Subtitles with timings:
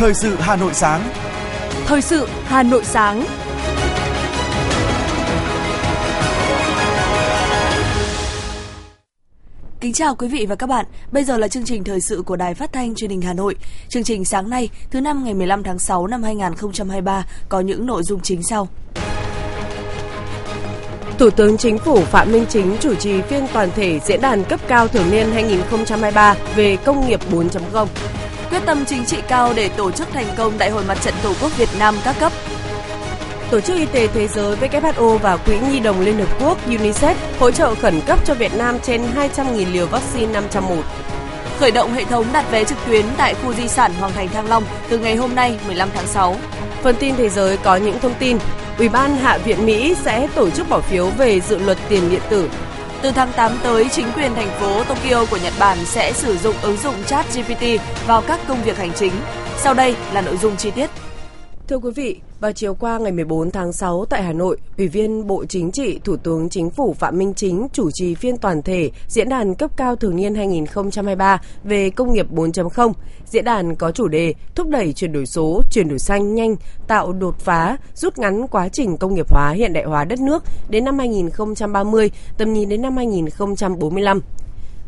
[0.00, 1.02] Thời sự Hà Nội sáng.
[1.86, 3.24] Thời sự Hà Nội sáng.
[9.80, 10.86] Kính chào quý vị và các bạn.
[11.12, 13.54] Bây giờ là chương trình thời sự của Đài Phát thanh Truyền hình Hà Nội.
[13.88, 18.02] Chương trình sáng nay, thứ năm ngày 15 tháng 6 năm 2023 có những nội
[18.02, 18.68] dung chính sau.
[21.18, 24.60] Thủ tướng Chính phủ Phạm Minh Chính chủ trì phiên toàn thể diễn đàn cấp
[24.68, 27.86] cao thường niên 2023 về công nghiệp 4.0.
[28.50, 31.32] Quyết tâm chính trị cao để tổ chức thành công Đại hội Mặt trận Tổ
[31.40, 32.32] quốc Việt Nam các cấp.
[33.50, 37.14] Tổ chức Y tế Thế giới WHO và Quỹ Nhi đồng Liên Hợp Quốc UNICEF
[37.38, 40.84] hỗ trợ khẩn cấp cho Việt Nam trên 200.000 liều vaccine 501.
[41.58, 44.48] Khởi động hệ thống đặt vé trực tuyến tại khu di sản Hoàng Thành Thăng
[44.48, 46.36] Long từ ngày hôm nay 15 tháng 6.
[46.82, 48.38] Phần tin thế giới có những thông tin.
[48.78, 52.22] Ủy ban Hạ viện Mỹ sẽ tổ chức bỏ phiếu về dự luật tiền điện
[52.30, 52.48] tử.
[53.02, 56.54] Từ tháng 8 tới, chính quyền thành phố Tokyo của Nhật Bản sẽ sử dụng
[56.62, 57.64] ứng dụng chat GPT
[58.06, 59.12] vào các công việc hành chính.
[59.58, 60.90] Sau đây là nội dung chi tiết.
[61.70, 65.26] Thưa quý vị, vào chiều qua ngày 14 tháng 6 tại Hà Nội, Ủy viên
[65.26, 68.90] Bộ Chính trị, Thủ tướng Chính phủ Phạm Minh Chính chủ trì phiên toàn thể
[69.08, 72.92] Diễn đàn cấp cao thường niên 2023 về công nghiệp 4.0.
[73.26, 77.12] Diễn đàn có chủ đề thúc đẩy chuyển đổi số, chuyển đổi xanh nhanh, tạo
[77.12, 80.84] đột phá, rút ngắn quá trình công nghiệp hóa hiện đại hóa đất nước đến
[80.84, 84.20] năm 2030, tầm nhìn đến năm 2045.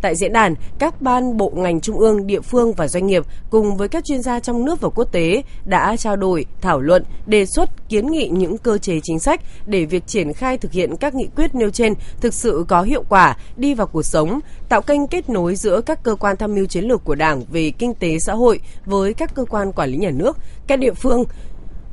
[0.03, 3.77] Tại diễn đàn, các ban bộ ngành trung ương, địa phương và doanh nghiệp cùng
[3.77, 7.47] với các chuyên gia trong nước và quốc tế đã trao đổi, thảo luận, đề
[7.47, 11.15] xuất kiến nghị những cơ chế chính sách để việc triển khai thực hiện các
[11.15, 15.07] nghị quyết nêu trên thực sự có hiệu quả, đi vào cuộc sống, tạo kênh
[15.07, 18.19] kết nối giữa các cơ quan tham mưu chiến lược của Đảng về kinh tế
[18.19, 21.25] xã hội với các cơ quan quản lý nhà nước, các địa phương,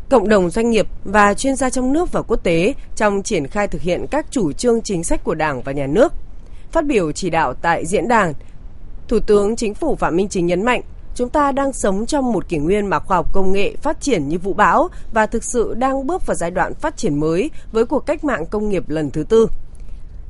[0.09, 3.67] cộng đồng doanh nghiệp và chuyên gia trong nước và quốc tế trong triển khai
[3.67, 6.13] thực hiện các chủ trương chính sách của Đảng và nhà nước.
[6.71, 8.33] Phát biểu chỉ đạo tại diễn đàn,
[9.07, 10.81] Thủ tướng Chính phủ Phạm Minh Chính nhấn mạnh,
[11.15, 14.29] chúng ta đang sống trong một kỷ nguyên mà khoa học công nghệ phát triển
[14.29, 17.85] như vũ bão và thực sự đang bước vào giai đoạn phát triển mới với
[17.85, 19.47] cuộc cách mạng công nghiệp lần thứ tư.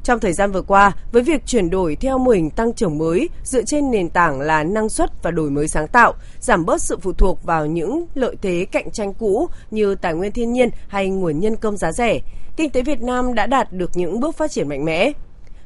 [0.04, 3.30] Trong thời gian vừa qua, với việc chuyển đổi theo mô hình tăng trưởng mới
[3.44, 6.98] dựa trên nền tảng là năng suất và đổi mới sáng tạo, giảm bớt sự
[7.02, 11.10] phụ thuộc vào những lợi thế cạnh tranh cũ như tài nguyên thiên nhiên hay
[11.10, 12.20] nguồn nhân công giá rẻ,
[12.56, 15.12] kinh tế Việt Nam đã đạt được những bước phát triển mạnh mẽ.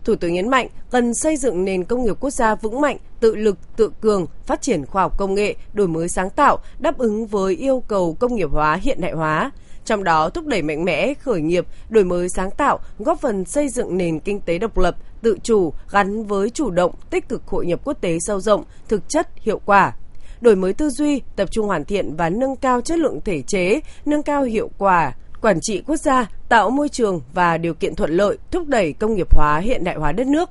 [0.03, 3.35] Thủ tướng nhấn mạnh cần xây dựng nền công nghiệp quốc gia vững mạnh, tự
[3.35, 7.27] lực, tự cường, phát triển khoa học công nghệ, đổi mới sáng tạo, đáp ứng
[7.27, 9.51] với yêu cầu công nghiệp hóa hiện đại hóa.
[9.85, 13.69] Trong đó thúc đẩy mạnh mẽ khởi nghiệp, đổi mới sáng tạo, góp phần xây
[13.69, 17.65] dựng nền kinh tế độc lập, tự chủ gắn với chủ động, tích cực hội
[17.65, 19.93] nhập quốc tế sâu rộng, thực chất, hiệu quả
[20.41, 23.79] đổi mới tư duy, tập trung hoàn thiện và nâng cao chất lượng thể chế,
[24.05, 28.11] nâng cao hiệu quả quản trị quốc gia, tạo môi trường và điều kiện thuận
[28.11, 30.49] lợi thúc đẩy công nghiệp hóa hiện đại hóa đất nước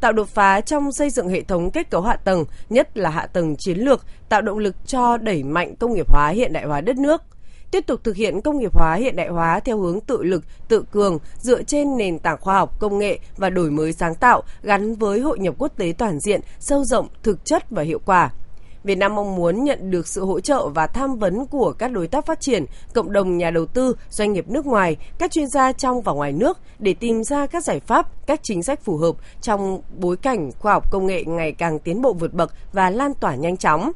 [0.00, 3.26] tạo đột phá trong xây dựng hệ thống kết cấu hạ tầng, nhất là hạ
[3.26, 6.80] tầng chiến lược, tạo động lực cho đẩy mạnh công nghiệp hóa hiện đại hóa
[6.80, 7.22] đất nước.
[7.70, 10.84] Tiếp tục thực hiện công nghiệp hóa hiện đại hóa theo hướng tự lực, tự
[10.90, 14.94] cường, dựa trên nền tảng khoa học, công nghệ và đổi mới sáng tạo gắn
[14.94, 18.30] với hội nhập quốc tế toàn diện, sâu rộng, thực chất và hiệu quả.
[18.84, 22.06] Việt Nam mong muốn nhận được sự hỗ trợ và tham vấn của các đối
[22.06, 22.64] tác phát triển,
[22.94, 26.32] cộng đồng nhà đầu tư, doanh nghiệp nước ngoài, các chuyên gia trong và ngoài
[26.32, 30.50] nước để tìm ra các giải pháp, các chính sách phù hợp trong bối cảnh
[30.58, 33.92] khoa học công nghệ ngày càng tiến bộ vượt bậc và lan tỏa nhanh chóng.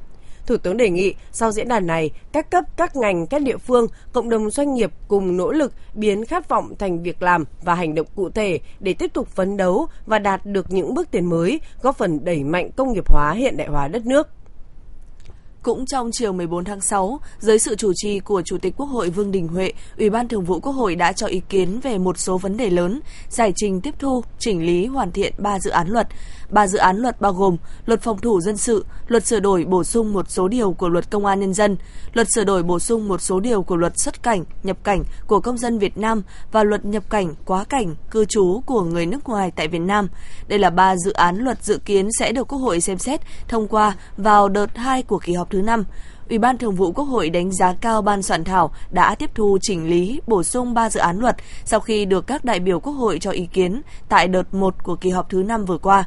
[0.47, 3.87] Thủ tướng đề nghị sau diễn đàn này, các cấp, các ngành, các địa phương,
[4.13, 7.95] cộng đồng doanh nghiệp cùng nỗ lực biến khát vọng thành việc làm và hành
[7.95, 11.61] động cụ thể để tiếp tục phấn đấu và đạt được những bước tiến mới,
[11.83, 14.29] góp phần đẩy mạnh công nghiệp hóa hiện đại hóa đất nước.
[15.63, 19.11] Cũng trong chiều 14 tháng 6, dưới sự chủ trì của Chủ tịch Quốc hội
[19.11, 22.19] Vương Đình Huệ, Ủy ban Thường vụ Quốc hội đã cho ý kiến về một
[22.19, 25.89] số vấn đề lớn, giải trình tiếp thu, chỉnh lý hoàn thiện 3 dự án
[25.89, 26.09] luật.
[26.51, 29.85] Ba dự án luật bao gồm Luật phòng thủ dân sự, Luật sửa đổi bổ
[29.85, 31.77] sung một số điều của Luật Công an nhân dân,
[32.13, 35.41] Luật sửa đổi bổ sung một số điều của Luật xuất cảnh, nhập cảnh của
[35.41, 39.29] công dân Việt Nam và Luật nhập cảnh, quá cảnh, cư trú của người nước
[39.29, 40.09] ngoài tại Việt Nam.
[40.49, 43.69] Đây là ba dự án luật dự kiến sẽ được Quốc hội xem xét thông
[43.69, 45.85] qua vào đợt 2 của kỳ họp thứ 5.
[46.29, 49.59] Ủy ban Thường vụ Quốc hội đánh giá cao ban soạn thảo đã tiếp thu
[49.61, 52.93] chỉnh lý, bổ sung 3 dự án luật sau khi được các đại biểu Quốc
[52.93, 56.05] hội cho ý kiến tại đợt 1 của kỳ họp thứ 5 vừa qua.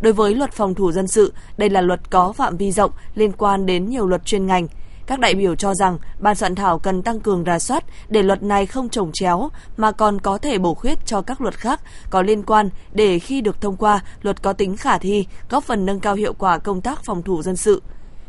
[0.00, 3.32] Đối với luật phòng thủ dân sự, đây là luật có phạm vi rộng liên
[3.32, 4.66] quan đến nhiều luật chuyên ngành.
[5.06, 8.42] Các đại biểu cho rằng ban soạn thảo cần tăng cường rà soát để luật
[8.42, 11.80] này không trồng chéo mà còn có thể bổ khuyết cho các luật khác
[12.10, 15.86] có liên quan để khi được thông qua, luật có tính khả thi, góp phần
[15.86, 17.82] nâng cao hiệu quả công tác phòng thủ dân sự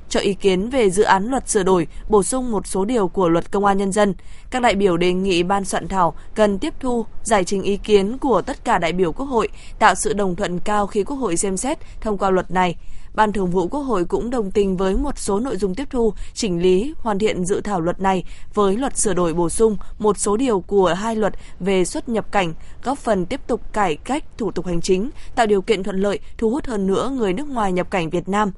[0.09, 3.29] cho ý kiến về dự án luật sửa đổi, bổ sung một số điều của
[3.29, 4.13] luật công an nhân dân.
[4.51, 8.17] Các đại biểu đề nghị ban soạn thảo cần tiếp thu, giải trình ý kiến
[8.17, 11.37] của tất cả đại biểu Quốc hội, tạo sự đồng thuận cao khi Quốc hội
[11.37, 12.75] xem xét thông qua luật này.
[13.13, 16.13] Ban Thường vụ Quốc hội cũng đồng tình với một số nội dung tiếp thu,
[16.33, 18.23] chỉnh lý, hoàn thiện dự thảo luật này
[18.53, 22.31] với luật sửa đổi bổ sung một số điều của hai luật về xuất nhập
[22.31, 22.53] cảnh,
[22.83, 26.19] góp phần tiếp tục cải cách thủ tục hành chính, tạo điều kiện thuận lợi,
[26.37, 28.51] thu hút hơn nữa người nước ngoài nhập cảnh Việt Nam.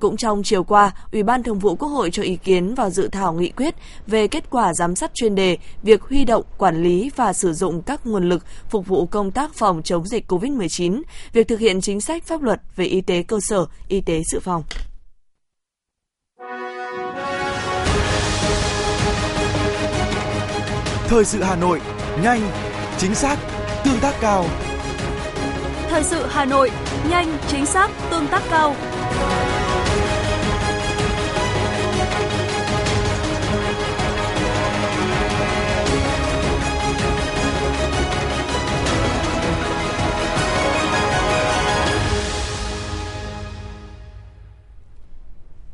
[0.00, 3.08] Cũng trong chiều qua, Ủy ban Thường vụ Quốc hội cho ý kiến vào dự
[3.08, 3.74] thảo nghị quyết
[4.06, 7.82] về kết quả giám sát chuyên đề, việc huy động, quản lý và sử dụng
[7.82, 11.02] các nguồn lực phục vụ công tác phòng chống dịch COVID-19,
[11.32, 14.40] việc thực hiện chính sách pháp luật về y tế cơ sở, y tế dự
[14.40, 14.62] phòng.
[21.08, 21.80] Thời sự Hà Nội,
[22.22, 22.40] nhanh,
[22.98, 23.38] chính xác,
[23.84, 24.44] tương tác cao.
[25.88, 26.70] Thời sự Hà Nội,
[27.10, 28.74] nhanh, chính xác, tương tác cao.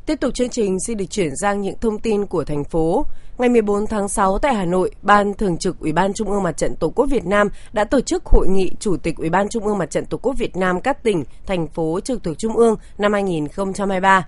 [0.07, 3.05] Tiếp tục chương trình xin được chuyển sang những thông tin của thành phố.
[3.37, 6.57] Ngày 14 tháng 6 tại Hà Nội, Ban Thường trực Ủy ban Trung ương Mặt
[6.57, 9.65] trận Tổ quốc Việt Nam đã tổ chức hội nghị Chủ tịch Ủy ban Trung
[9.65, 12.75] ương Mặt trận Tổ quốc Việt Nam các tỉnh, thành phố trực thuộc Trung ương
[12.97, 14.27] năm 2023.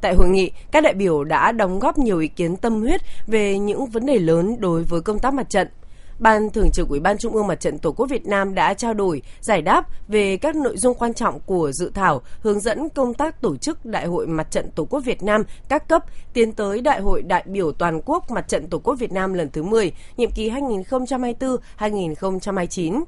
[0.00, 3.58] Tại hội nghị, các đại biểu đã đóng góp nhiều ý kiến tâm huyết về
[3.58, 5.68] những vấn đề lớn đối với công tác mặt trận–
[6.18, 8.94] Ban Thường trực Ủy ban Trung ương Mặt trận Tổ quốc Việt Nam đã trao
[8.94, 13.14] đổi, giải đáp về các nội dung quan trọng của dự thảo hướng dẫn công
[13.14, 16.80] tác tổ chức Đại hội Mặt trận Tổ quốc Việt Nam các cấp tiến tới
[16.80, 19.92] Đại hội đại biểu toàn quốc Mặt trận Tổ quốc Việt Nam lần thứ 10,
[20.16, 23.02] nhiệm kỳ 2024-2029.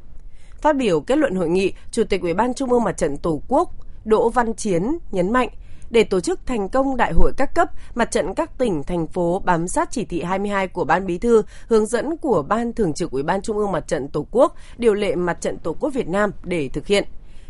[0.60, 3.42] Phát biểu kết luận hội nghị, Chủ tịch Ủy ban Trung ương Mặt trận Tổ
[3.48, 3.72] quốc
[4.04, 5.48] Đỗ Văn Chiến nhấn mạnh
[5.90, 9.42] để tổ chức thành công đại hội các cấp, mặt trận các tỉnh, thành phố
[9.44, 13.10] bám sát chỉ thị 22 của Ban Bí thư, hướng dẫn của Ban Thường trực
[13.10, 16.08] Ủy ban Trung ương Mặt trận Tổ quốc, điều lệ Mặt trận Tổ quốc Việt
[16.08, 17.04] Nam để thực hiện.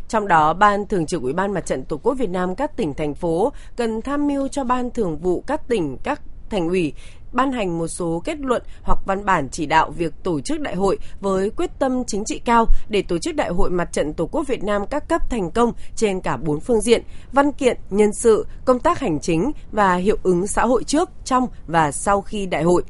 [0.07, 2.93] Trong đó, Ban Thường trực Ủy ban Mặt trận Tổ quốc Việt Nam các tỉnh,
[2.93, 6.93] thành phố cần tham mưu cho Ban Thường vụ các tỉnh, các thành ủy
[7.31, 10.75] ban hành một số kết luận hoặc văn bản chỉ đạo việc tổ chức đại
[10.75, 14.25] hội với quyết tâm chính trị cao để tổ chức đại hội mặt trận Tổ
[14.25, 18.13] quốc Việt Nam các cấp thành công trên cả bốn phương diện, văn kiện, nhân
[18.13, 22.45] sự, công tác hành chính và hiệu ứng xã hội trước, trong và sau khi
[22.45, 22.83] đại hội.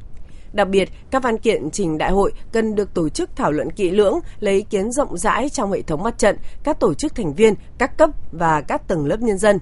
[0.52, 3.90] Đặc biệt, các văn kiện trình đại hội cần được tổ chức thảo luận kỹ
[3.90, 7.34] lưỡng, lấy ý kiến rộng rãi trong hệ thống mặt trận, các tổ chức thành
[7.34, 9.58] viên, các cấp và các tầng lớp nhân dân.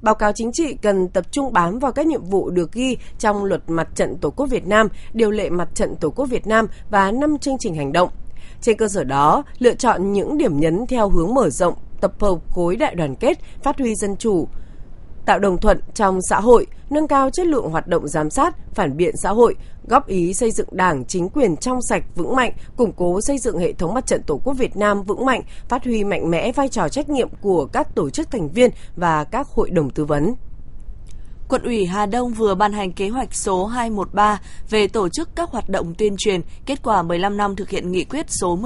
[0.00, 3.44] Báo cáo chính trị cần tập trung bám vào các nhiệm vụ được ghi trong
[3.44, 6.66] luật mặt trận Tổ quốc Việt Nam, điều lệ mặt trận Tổ quốc Việt Nam
[6.90, 8.08] và năm chương trình hành động.
[8.60, 12.38] Trên cơ sở đó, lựa chọn những điểm nhấn theo hướng mở rộng, tập hợp
[12.50, 14.48] khối đại đoàn kết, phát huy dân chủ,
[15.26, 18.96] tạo đồng thuận trong xã hội, nâng cao chất lượng hoạt động giám sát, phản
[18.96, 19.54] biện xã hội,
[19.88, 23.58] góp ý xây dựng đảng, chính quyền trong sạch, vững mạnh, củng cố xây dựng
[23.58, 26.68] hệ thống mặt trận Tổ quốc Việt Nam vững mạnh, phát huy mạnh mẽ vai
[26.68, 30.34] trò trách nhiệm của các tổ chức thành viên và các hội đồng tư vấn.
[31.48, 34.40] Quận ủy Hà Đông vừa ban hành kế hoạch số 213
[34.70, 38.04] về tổ chức các hoạt động tuyên truyền kết quả 15 năm thực hiện nghị
[38.04, 38.58] quyết số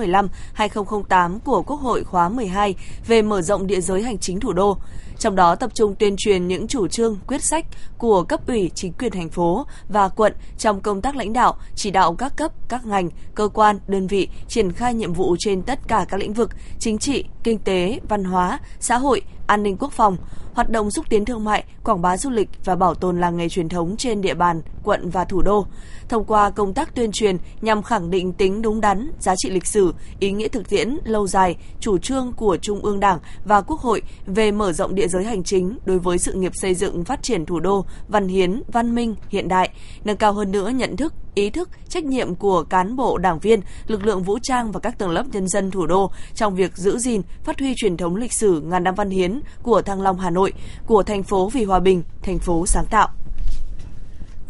[0.57, 2.75] 15-2008 của Quốc hội khóa 12
[3.07, 4.79] về mở rộng địa giới hành chính thủ đô
[5.21, 7.67] trong đó tập trung tuyên truyền những chủ trương, quyết sách
[7.99, 11.91] của cấp ủy chính quyền thành phố và quận trong công tác lãnh đạo, chỉ
[11.91, 15.79] đạo các cấp, các ngành, cơ quan, đơn vị triển khai nhiệm vụ trên tất
[15.89, 19.93] cả các lĩnh vực chính trị, kinh tế, văn hóa, xã hội, an ninh quốc
[19.93, 20.17] phòng,
[20.55, 23.49] hoạt động xúc tiến thương mại, quảng bá du lịch và bảo tồn làng nghề
[23.49, 25.67] truyền thống trên địa bàn quận và thủ đô.
[26.09, 29.67] Thông qua công tác tuyên truyền nhằm khẳng định tính đúng đắn, giá trị lịch
[29.67, 33.81] sử, ý nghĩa thực tiễn lâu dài, chủ trương của Trung ương Đảng và Quốc
[33.81, 37.23] hội về mở rộng địa giới hành chính đối với sự nghiệp xây dựng phát
[37.23, 39.71] triển thủ đô văn hiến, văn minh, hiện đại,
[40.05, 43.61] nâng cao hơn nữa nhận thức, ý thức, trách nhiệm của cán bộ, đảng viên,
[43.87, 46.99] lực lượng vũ trang và các tầng lớp nhân dân thủ đô trong việc giữ
[46.99, 50.31] gìn, phát huy truyền thống lịch sử ngàn năm văn hiến của Thăng Long Hà
[50.31, 50.53] Nội,
[50.87, 53.09] của thành phố vì hòa bình, thành phố sáng tạo.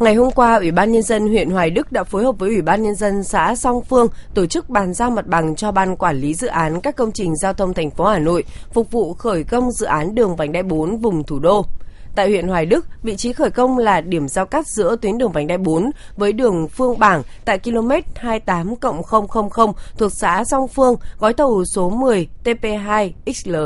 [0.00, 2.62] Ngày hôm qua, Ủy ban Nhân dân huyện Hoài Đức đã phối hợp với Ủy
[2.62, 6.16] ban Nhân dân xã Song Phương tổ chức bàn giao mặt bằng cho Ban Quản
[6.16, 9.44] lý Dự án các công trình giao thông thành phố Hà Nội phục vụ khởi
[9.44, 11.66] công dự án đường vành đai 4 vùng thủ đô.
[12.14, 15.32] Tại huyện Hoài Đức, vị trí khởi công là điểm giao cắt giữa tuyến đường
[15.32, 20.96] vành đai 4 với đường Phương Bảng tại km 28 000 thuộc xã Song Phương,
[21.18, 23.56] gói thầu số 10 TP2 XL.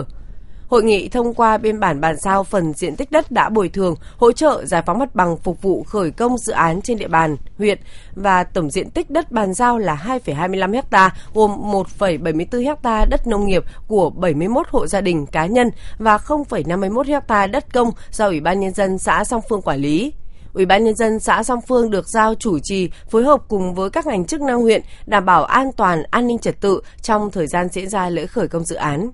[0.68, 3.94] Hội nghị thông qua biên bản bàn giao phần diện tích đất đã bồi thường,
[4.16, 7.36] hỗ trợ giải phóng mặt bằng phục vụ khởi công dự án trên địa bàn
[7.58, 7.78] huyện
[8.14, 13.46] và tổng diện tích đất bàn giao là 2,25 ha, gồm 1,74 ha đất nông
[13.46, 18.40] nghiệp của 71 hộ gia đình cá nhân và 0,51 ha đất công do Ủy
[18.40, 20.12] ban nhân dân xã Song Phương quản lý.
[20.54, 23.90] Ủy ban nhân dân xã Song Phương được giao chủ trì phối hợp cùng với
[23.90, 27.46] các ngành chức năng huyện đảm bảo an toàn, an ninh trật tự trong thời
[27.46, 29.10] gian diễn ra lễ khởi công dự án.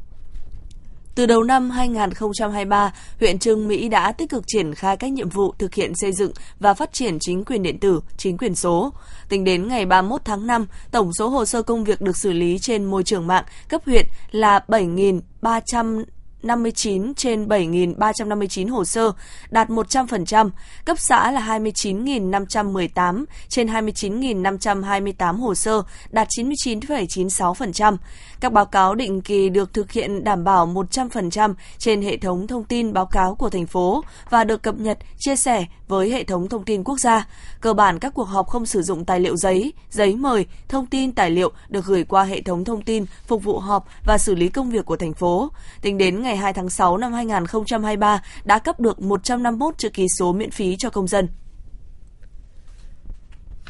[1.15, 5.55] Từ đầu năm 2023, huyện Trương Mỹ đã tích cực triển khai các nhiệm vụ
[5.59, 8.93] thực hiện xây dựng và phát triển chính quyền điện tử, chính quyền số.
[9.29, 12.59] Tính đến ngày 31 tháng 5, tổng số hồ sơ công việc được xử lý
[12.59, 16.05] trên môi trường mạng cấp huyện là 7.300
[16.43, 19.13] 59 trên 7.359 hồ sơ,
[19.51, 20.51] đạt 100%,
[20.85, 27.97] cấp xã là 29.518 trên 29.528 hồ sơ, đạt 99,96%.
[28.41, 32.65] Các báo cáo định kỳ được thực hiện đảm bảo 100% trên hệ thống thông
[32.65, 36.49] tin báo cáo của thành phố và được cập nhật, chia sẻ với hệ thống
[36.49, 37.29] thông tin quốc gia.
[37.61, 41.13] Cơ bản các cuộc họp không sử dụng tài liệu giấy, giấy mời, thông tin
[41.13, 44.49] tài liệu được gửi qua hệ thống thông tin phục vụ họp và xử lý
[44.49, 45.51] công việc của thành phố.
[45.83, 50.07] Tính đến ngày ngày 2 tháng 6 năm 2023 đã cấp được 151 chữ ký
[50.19, 51.29] số miễn phí cho công dân.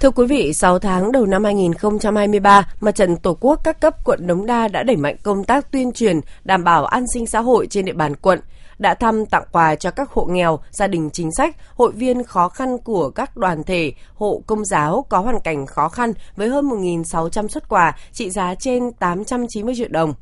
[0.00, 4.26] Thưa quý vị, 6 tháng đầu năm 2023, Mặt trận Tổ quốc các cấp quận
[4.26, 7.66] Đống Đa đã đẩy mạnh công tác tuyên truyền, đảm bảo an sinh xã hội
[7.70, 8.40] trên địa bàn quận,
[8.78, 12.48] đã thăm tặng quà cho các hộ nghèo, gia đình chính sách, hội viên khó
[12.48, 16.64] khăn của các đoàn thể, hộ công giáo có hoàn cảnh khó khăn với hơn
[16.64, 20.14] 1.600 xuất quà trị giá trên 890 triệu đồng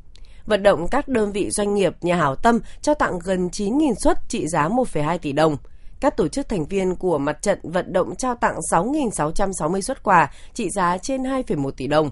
[0.49, 4.17] vận động các đơn vị doanh nghiệp, nhà hảo tâm trao tặng gần 9.000 suất
[4.27, 5.57] trị giá 1,2 tỷ đồng.
[5.99, 10.31] Các tổ chức thành viên của mặt trận vận động trao tặng 6.660 suất quà
[10.53, 12.11] trị giá trên 2,1 tỷ đồng.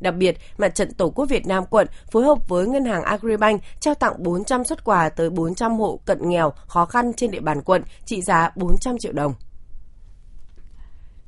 [0.00, 3.62] Đặc biệt, Mặt trận Tổ quốc Việt Nam quận phối hợp với Ngân hàng Agribank
[3.80, 7.62] trao tặng 400 xuất quà tới 400 hộ cận nghèo khó khăn trên địa bàn
[7.62, 9.34] quận trị giá 400 triệu đồng.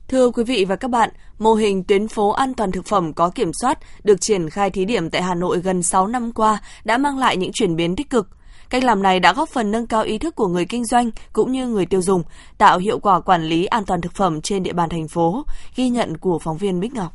[0.09, 3.31] Thưa quý vị và các bạn, mô hình tuyến phố an toàn thực phẩm có
[3.31, 6.99] kiểm soát được triển khai thí điểm tại Hà Nội gần 6 năm qua đã
[6.99, 8.29] mang lại những chuyển biến tích cực.
[8.71, 11.53] Cách làm này đã góp phần nâng cao ý thức của người kinh doanh cũng
[11.53, 12.23] như người tiêu dùng,
[12.59, 15.45] tạo hiệu quả quản lý an toàn thực phẩm trên địa bàn thành phố,
[15.77, 17.13] ghi nhận của phóng viên Bích Ngọc.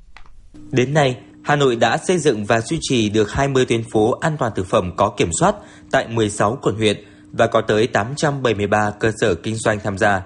[0.71, 4.35] Đến nay, Hà Nội đã xây dựng và duy trì được 20 tuyến phố an
[4.39, 5.55] toàn thực phẩm có kiểm soát
[5.91, 10.21] tại 16 quận huyện và có tới 873 cơ sở kinh doanh tham gia.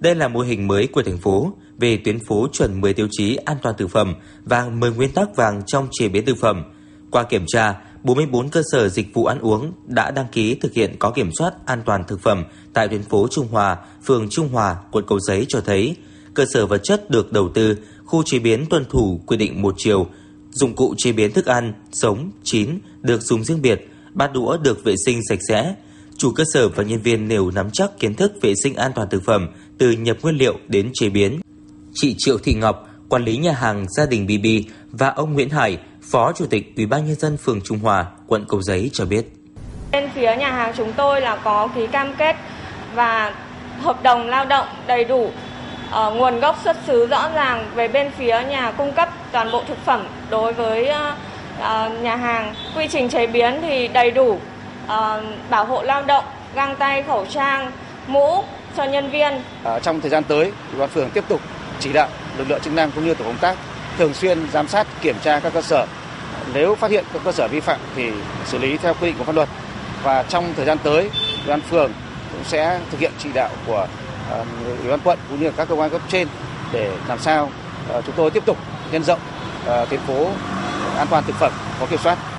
[0.00, 3.36] Đây là mô hình mới của thành phố về tuyến phố chuẩn 10 tiêu chí
[3.36, 4.14] an toàn thực phẩm
[4.44, 6.64] và 10 nguyên tắc vàng trong chế biến thực phẩm.
[7.10, 10.96] Qua kiểm tra, 44 cơ sở dịch vụ ăn uống đã đăng ký thực hiện
[10.98, 14.76] có kiểm soát an toàn thực phẩm tại tuyến phố Trung Hòa, phường Trung Hòa,
[14.90, 15.96] quận Cầu Giấy cho thấy
[16.34, 19.74] cơ sở vật chất được đầu tư, khu chế biến tuân thủ quy định một
[19.78, 20.06] chiều,
[20.50, 24.84] dụng cụ chế biến thức ăn, sống, chín được dùng riêng biệt, bát đũa được
[24.84, 25.74] vệ sinh sạch sẽ.
[26.18, 29.08] Chủ cơ sở và nhân viên đều nắm chắc kiến thức vệ sinh an toàn
[29.10, 31.40] thực phẩm từ nhập nguyên liệu đến chế biến.
[31.94, 34.46] Chị Triệu Thị Ngọc, quản lý nhà hàng gia đình BB
[34.92, 38.44] và ông Nguyễn Hải, Phó Chủ tịch Ủy ban nhân dân phường Trung Hòa, quận
[38.48, 39.26] Cầu Giấy cho biết.
[39.92, 42.36] Bên phía nhà hàng chúng tôi là có ký cam kết
[42.94, 43.34] và
[43.80, 48.10] hợp đồng lao động đầy đủ, uh, nguồn gốc xuất xứ rõ ràng về bên
[48.18, 52.54] phía nhà cung cấp toàn bộ thực phẩm đối với uh, nhà hàng.
[52.76, 54.40] Quy trình chế biến thì đầy đủ, uh,
[55.50, 57.70] bảo hộ lao động, găng tay, khẩu trang,
[58.06, 58.44] mũ
[58.76, 59.32] cho nhân viên.
[59.64, 61.40] À, trong thời gian tới, Ủy ban phường tiếp tục
[61.80, 62.08] chỉ đạo
[62.38, 63.56] lực lượng chức năng cũng như tổ công tác
[63.98, 65.86] thường xuyên giám sát kiểm tra các cơ sở.
[66.54, 68.10] Nếu phát hiện các cơ sở vi phạm thì
[68.46, 69.48] xử lý theo quy định của pháp luật.
[70.02, 71.92] Và trong thời gian tới ủy ban phường
[72.32, 73.86] cũng sẽ thực hiện chỉ đạo của
[74.80, 76.28] ủy ban quận cũng như các cơ quan cấp trên
[76.72, 77.50] để làm sao
[77.88, 78.58] ờ, chúng tôi tiếp tục
[78.92, 79.20] nhân rộng
[79.66, 80.30] ờ, tuyến phố
[80.96, 82.37] an toàn thực phẩm có kiểm soát.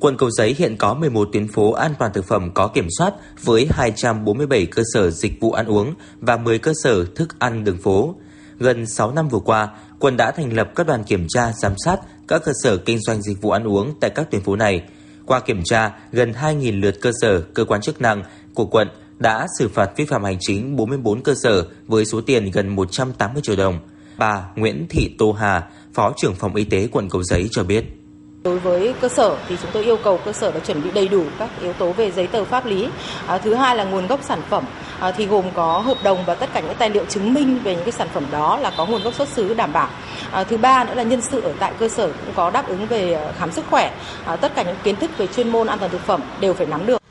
[0.00, 3.14] Quận Cầu Giấy hiện có 11 tuyến phố an toàn thực phẩm có kiểm soát
[3.44, 7.78] với 247 cơ sở dịch vụ ăn uống và 10 cơ sở thức ăn đường
[7.78, 8.14] phố.
[8.58, 12.00] Gần 6 năm vừa qua, quận đã thành lập các đoàn kiểm tra giám sát
[12.28, 14.82] các cơ sở kinh doanh dịch vụ ăn uống tại các tuyến phố này.
[15.26, 18.22] Qua kiểm tra, gần 2.000 lượt cơ sở, cơ quan chức năng
[18.54, 18.88] của quận
[19.18, 23.42] đã xử phạt vi phạm hành chính 44 cơ sở với số tiền gần 180
[23.42, 23.78] triệu đồng.
[24.18, 27.97] Bà Nguyễn Thị Tô Hà, Phó trưởng phòng y tế quận Cầu Giấy cho biết.
[28.44, 31.08] Đối với cơ sở thì chúng tôi yêu cầu cơ sở đã chuẩn bị đầy
[31.08, 32.88] đủ các yếu tố về giấy tờ pháp lý.
[33.26, 34.64] À, thứ hai là nguồn gốc sản phẩm
[35.00, 37.74] à, thì gồm có hợp đồng và tất cả những tài liệu chứng minh về
[37.74, 39.88] những cái sản phẩm đó là có nguồn gốc xuất xứ đảm bảo.
[40.30, 42.86] À, thứ ba nữa là nhân sự ở tại cơ sở cũng có đáp ứng
[42.86, 43.94] về à, khám sức khỏe.
[44.24, 46.66] À, tất cả những kiến thức về chuyên môn an toàn thực phẩm đều phải
[46.66, 47.02] nắm được.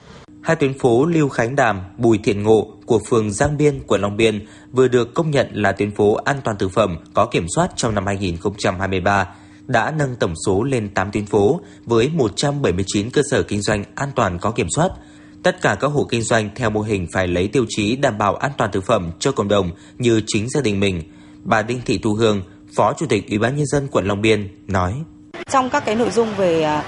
[0.42, 4.18] Hai tuyến phố Lưu Khánh Đàm, Bùi Thiện Ngộ của phường Giang Biên, quận Long
[4.18, 7.70] Biên vừa được công nhận là tuyến phố an toàn thực phẩm có kiểm soát
[7.76, 9.28] trong năm 2023
[9.68, 14.10] đã nâng tổng số lên 8 tuyến phố với 179 cơ sở kinh doanh an
[14.16, 14.90] toàn có kiểm soát.
[15.44, 18.36] Tất cả các hộ kinh doanh theo mô hình phải lấy tiêu chí đảm bảo
[18.36, 21.02] an toàn thực phẩm cho cộng đồng như chính gia đình mình.
[21.44, 22.42] Bà Đinh Thị Thu Hương,
[22.76, 24.94] Phó Chủ tịch Ủy ban nhân dân quận Long Biên nói:
[25.52, 26.84] Trong các cái nội dung về à,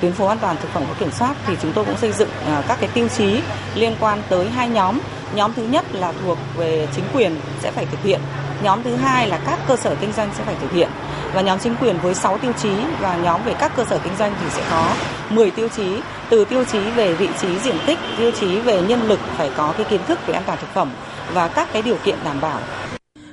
[0.00, 2.28] tuyến phố an toàn thực phẩm có kiểm soát thì chúng tôi cũng xây dựng
[2.44, 3.40] à, các cái tiêu chí
[3.74, 4.98] liên quan tới hai nhóm.
[5.34, 8.20] Nhóm thứ nhất là thuộc về chính quyền sẽ phải thực hiện.
[8.62, 10.88] Nhóm thứ hai là các cơ sở kinh doanh sẽ phải thực hiện.
[11.34, 14.16] Và nhóm chính quyền với 6 tiêu chí và nhóm về các cơ sở kinh
[14.18, 14.94] doanh thì sẽ có
[15.30, 15.96] 10 tiêu chí.
[16.30, 19.74] Từ tiêu chí về vị trí diện tích, tiêu chí về nhân lực phải có
[19.76, 20.90] cái kiến thức về an toàn thực phẩm
[21.32, 22.60] và các cái điều kiện đảm bảo.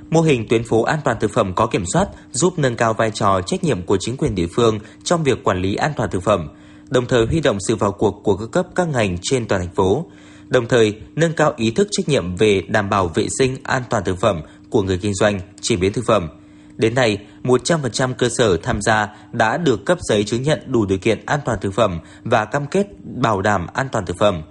[0.09, 3.12] Mô hình tuyến phố an toàn thực phẩm có kiểm soát giúp nâng cao vai
[3.12, 6.24] trò trách nhiệm của chính quyền địa phương trong việc quản lý an toàn thực
[6.24, 6.50] phẩm,
[6.89, 9.75] đồng thời huy động sự vào cuộc của các cấp các ngành trên toàn thành
[9.75, 10.05] phố,
[10.48, 14.03] đồng thời nâng cao ý thức trách nhiệm về đảm bảo vệ sinh an toàn
[14.03, 16.29] thực phẩm của người kinh doanh, chế biến thực phẩm.
[16.77, 20.97] Đến nay, 100% cơ sở tham gia đã được cấp giấy chứng nhận đủ điều
[20.97, 24.41] kiện an toàn thực phẩm và cam kết bảo đảm an toàn thực phẩm.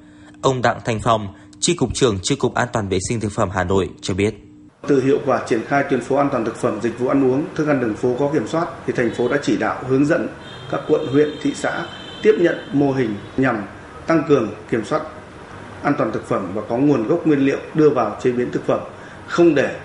[0.42, 1.28] Ông Đặng Thành Phong,
[1.60, 4.34] Tri cục trưởng Tri cục An toàn vệ sinh thực phẩm Hà Nội cho biết.
[4.86, 7.44] Từ hiệu quả triển khai tuyến phố an toàn thực phẩm dịch vụ ăn uống,
[7.54, 10.28] thức ăn đường phố có kiểm soát thì thành phố đã chỉ đạo hướng dẫn
[10.70, 11.86] các quận, huyện, thị xã
[12.22, 13.64] tiếp nhận mô hình nhằm
[14.06, 15.02] tăng cường kiểm soát
[15.82, 18.66] an toàn thực phẩm và có nguồn gốc nguyên liệu đưa vào chế biến thực
[18.66, 18.80] phẩm,
[19.26, 19.76] không để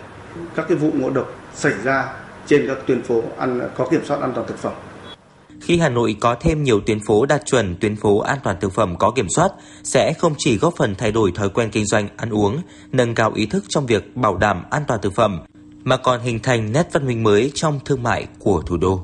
[0.55, 2.13] các cái vụ ngộ độc xảy ra
[2.47, 4.73] trên các tuyến phố ăn có kiểm soát an toàn thực phẩm.
[5.61, 8.73] Khi Hà Nội có thêm nhiều tuyến phố đạt chuẩn tuyến phố an toàn thực
[8.73, 9.51] phẩm có kiểm soát
[9.83, 12.57] sẽ không chỉ góp phần thay đổi thói quen kinh doanh ăn uống,
[12.91, 15.39] nâng cao ý thức trong việc bảo đảm an toàn thực phẩm
[15.83, 19.01] mà còn hình thành nét văn minh mới trong thương mại của thủ đô.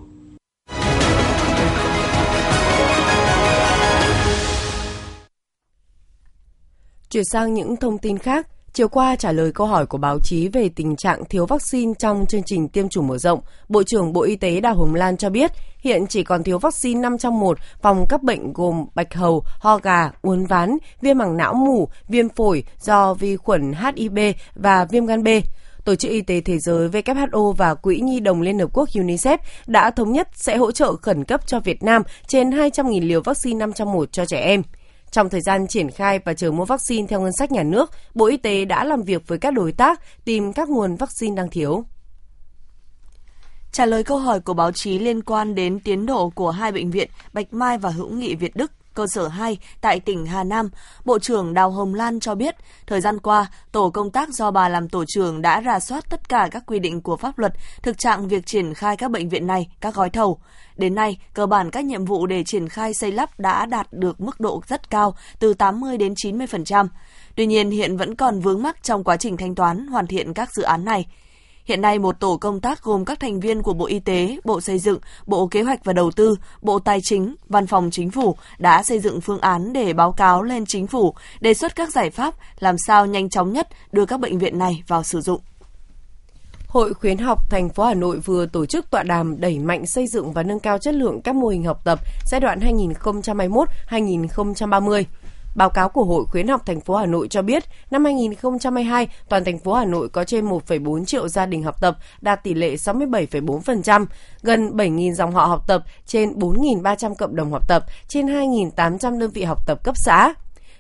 [7.10, 10.48] Chuyển sang những thông tin khác, Chiều qua trả lời câu hỏi của báo chí
[10.48, 14.22] về tình trạng thiếu vaccine trong chương trình tiêm chủng mở rộng, Bộ trưởng Bộ
[14.22, 17.58] Y tế Đào Hồng Lan cho biết hiện chỉ còn thiếu vaccine 5 trong 1
[17.82, 22.30] phòng các bệnh gồm bạch hầu, ho gà, uốn ván, viêm màng não mủ, viêm
[22.30, 24.20] phổi do vi khuẩn HIV
[24.56, 25.28] và viêm gan B.
[25.86, 29.38] Tổ chức Y tế Thế giới WHO và Quỹ Nhi đồng Liên Hợp Quốc UNICEF
[29.68, 33.60] đã thống nhất sẽ hỗ trợ khẩn cấp cho Việt Nam trên 200.000 liều vaccine
[33.60, 34.64] 5 trong 1 cho trẻ em.
[35.12, 38.26] Trong thời gian triển khai và chờ mua vaccine theo ngân sách nhà nước, Bộ
[38.26, 41.84] Y tế đã làm việc với các đối tác tìm các nguồn vaccine đang thiếu.
[43.72, 46.92] Trả lời câu hỏi của báo chí liên quan đến tiến độ của hai bệnh
[46.92, 50.70] viện Bạch Mai và Hữu Nghị Việt Đức cơ sở 2 tại tỉnh Hà Nam,
[51.06, 52.56] Bộ trưởng Đào Hồng Lan cho biết,
[52.88, 56.30] thời gian qua, tổ công tác do bà làm tổ trưởng đã rà soát tất
[56.30, 59.48] cả các quy định của pháp luật, thực trạng việc triển khai các bệnh viện
[59.48, 60.40] này, các gói thầu.
[60.78, 64.22] Đến nay, cơ bản các nhiệm vụ để triển khai xây lắp đã đạt được
[64.22, 66.88] mức độ rất cao, từ 80 đến 90%.
[67.36, 70.54] Tuy nhiên, hiện vẫn còn vướng mắc trong quá trình thanh toán, hoàn thiện các
[70.54, 71.06] dự án này.
[71.70, 74.62] Hiện nay, một tổ công tác gồm các thành viên của Bộ Y tế, Bộ
[74.62, 78.36] Xây dựng, Bộ Kế hoạch và Đầu tư, Bộ Tài chính, Văn phòng Chính phủ
[78.58, 82.10] đã xây dựng phương án để báo cáo lên Chính phủ, đề xuất các giải
[82.10, 85.42] pháp làm sao nhanh chóng nhất đưa các bệnh viện này vào sử dụng.
[86.68, 90.08] Hội khuyến học thành phố Hà Nội vừa tổ chức tọa đàm đẩy mạnh xây
[90.08, 95.04] dựng và nâng cao chất lượng các mô hình học tập giai đoạn 2021-2030.
[95.56, 99.46] Báo cáo của Hội khuyến học thành phố Hà Nội cho biết, năm 2022, toàn
[99.46, 102.76] thành phố Hà Nội có trên 1,4 triệu gia đình học tập, đạt tỷ lệ
[102.76, 104.06] 67,4%,
[104.42, 109.32] gần 7.000 dòng họ học tập, trên 4.300 cộng đồng học tập, trên 2.800 đơn
[109.32, 110.34] vị học tập cấp xã.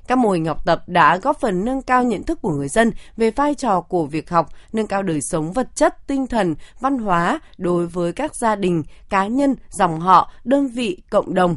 [0.08, 2.91] Các mô hình học tập đã góp phần nâng cao nhận thức của người dân
[3.17, 6.97] về vai trò của việc học, nâng cao đời sống vật chất, tinh thần, văn
[6.97, 11.55] hóa đối với các gia đình, cá nhân, dòng họ, đơn vị, cộng đồng.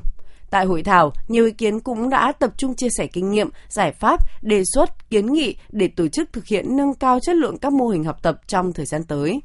[0.52, 3.92] Tại hội thảo, nhiều ý kiến cũng đã tập trung chia sẻ kinh nghiệm, giải
[3.92, 7.72] pháp, đề xuất, kiến nghị để tổ chức thực hiện nâng cao chất lượng các
[7.72, 9.40] mô hình học tập trong thời gian tới.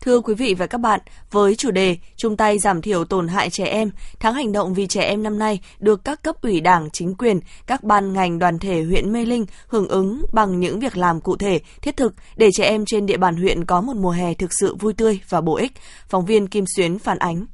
[0.00, 3.50] Thưa quý vị và các bạn, với chủ đề chung tay giảm thiểu tổn hại
[3.50, 6.90] trẻ em, tháng hành động vì trẻ em năm nay được các cấp ủy đảng,
[6.92, 10.96] chính quyền, các ban ngành đoàn thể huyện Mê Linh hưởng ứng bằng những việc
[10.96, 14.10] làm cụ thể, thiết thực để trẻ em trên địa bàn huyện có một mùa
[14.10, 15.72] hè thực sự vui tươi và bổ ích.
[16.08, 17.46] Phóng viên Kim Xuyến phản ánh.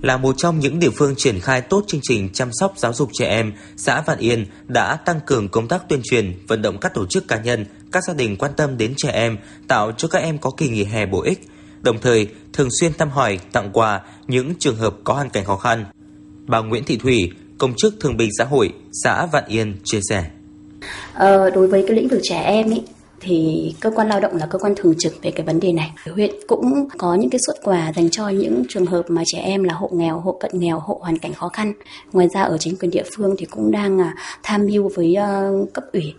[0.00, 3.10] Là một trong những địa phương triển khai tốt chương trình chăm sóc giáo dục
[3.12, 6.94] trẻ em, xã Vạn Yên đã tăng cường công tác tuyên truyền, vận động các
[6.94, 10.18] tổ chức cá nhân, các gia đình quan tâm đến trẻ em, tạo cho các
[10.18, 11.48] em có kỳ nghỉ hè bổ ích,
[11.80, 15.56] đồng thời thường xuyên thăm hỏi, tặng quà những trường hợp có hoàn cảnh khó
[15.56, 15.84] khăn.
[16.46, 18.72] Bà Nguyễn Thị Thủy, công chức thương bình xã hội,
[19.04, 20.24] xã Vạn Yên chia sẻ.
[21.14, 22.82] Ờ, đối với cái lĩnh vực trẻ em ý,
[23.24, 25.92] thì cơ quan lao động là cơ quan thường trực về cái vấn đề này.
[26.14, 29.64] Huyện cũng có những cái suất quà dành cho những trường hợp mà trẻ em
[29.64, 31.72] là hộ nghèo, hộ cận nghèo, hộ hoàn cảnh khó khăn.
[32.12, 35.52] Ngoài ra ở chính quyền địa phương thì cũng đang à, tham mưu với ờ,
[35.72, 36.14] cấp ủy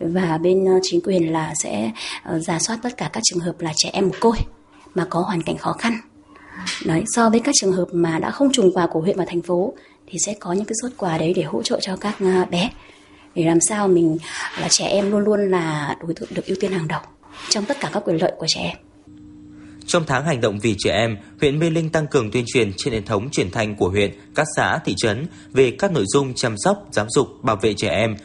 [0.00, 1.92] và bên ờ, chính quyền là sẽ
[2.24, 4.36] ờ, giả soát tất cả các trường hợp là trẻ em mồ côi
[4.94, 5.92] mà có hoàn cảnh khó khăn.
[6.86, 9.42] Đấy, so với các trường hợp mà đã không trùng quà của huyện và thành
[9.42, 9.72] phố
[10.06, 12.14] thì sẽ có những cái suất quà đấy để hỗ trợ cho các
[12.50, 12.70] bé
[13.38, 14.18] để làm sao mình
[14.60, 17.00] là trẻ em luôn luôn là đối tượng được ưu tiên hàng đầu
[17.48, 18.76] trong tất cả các quyền lợi của trẻ em.
[19.86, 22.94] Trong tháng hành động vì trẻ em, huyện Mê Linh tăng cường tuyên truyền trên
[22.94, 26.54] hệ thống truyền thanh của huyện, các xã, thị trấn về các nội dung chăm
[26.58, 28.16] sóc, giáo dục, bảo vệ trẻ em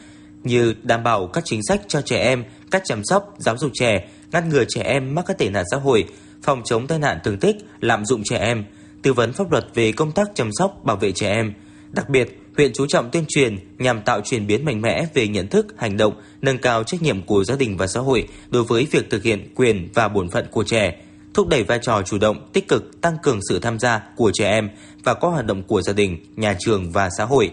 [0.42, 4.08] như đảm bảo các chính sách cho trẻ em, cách chăm sóc, giáo dục trẻ,
[4.32, 6.04] ngăn ngừa trẻ em mắc các tệ nạn xã hội,
[6.42, 8.64] phòng chống tai nạn thương tích, lạm dụng trẻ em,
[9.02, 11.52] tư vấn pháp luật về công tác chăm sóc, bảo vệ trẻ em.
[11.90, 15.48] Đặc biệt, huyện chú trọng tuyên truyền nhằm tạo chuyển biến mạnh mẽ về nhận
[15.48, 18.86] thức, hành động, nâng cao trách nhiệm của gia đình và xã hội đối với
[18.90, 20.96] việc thực hiện quyền và bổn phận của trẻ,
[21.34, 24.50] thúc đẩy vai trò chủ động, tích cực, tăng cường sự tham gia của trẻ
[24.50, 24.70] em
[25.04, 27.50] và các hoạt động của gia đình, nhà trường và xã hội.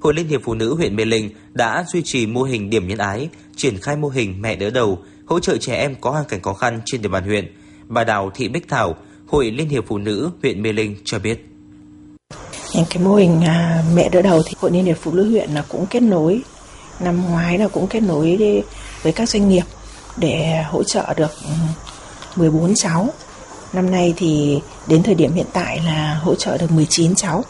[0.00, 2.98] Hội Liên hiệp Phụ nữ huyện Mê Linh đã duy trì mô hình điểm nhân
[2.98, 6.42] ái, triển khai mô hình mẹ đỡ đầu, hỗ trợ trẻ em có hoàn cảnh
[6.42, 7.52] khó khăn trên địa bàn huyện.
[7.88, 8.96] Bà Đào Thị Bích Thảo,
[9.26, 11.47] Hội Liên hiệp Phụ nữ huyện Mê Linh cho biết.
[12.74, 15.50] Những cái mô hình à, mẹ đỡ đầu thì Hội Liên hiệp Phụ nữ huyện
[15.50, 16.42] là cũng kết nối
[17.00, 18.62] năm ngoái là cũng kết nối đi
[19.02, 19.64] với các doanh nghiệp
[20.16, 21.50] để hỗ trợ được ừ,
[22.36, 23.08] 14 cháu.
[23.72, 27.44] Năm nay thì đến thời điểm hiện tại là hỗ trợ được 19 cháu.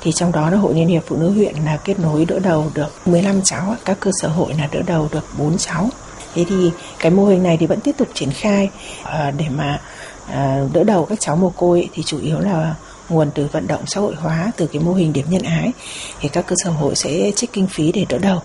[0.00, 2.70] Thì trong đó là Hội Liên hiệp Phụ nữ huyện là kết nối đỡ đầu
[2.74, 5.88] được 15 cháu, các cơ sở hội là đỡ đầu được 4 cháu.
[6.34, 8.70] Thế thì cái mô hình này thì vẫn tiếp tục triển khai
[9.02, 9.80] à, để mà
[10.28, 12.74] à, đỡ đầu các cháu mồ côi thì chủ yếu là
[13.08, 15.72] nguồn từ vận động xã hội hóa từ cái mô hình điểm nhân ái
[16.20, 18.42] thì các cơ sở hội sẽ trích kinh phí để đỡ đầu.